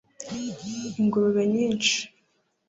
[0.99, 1.95] ingurube nyinshi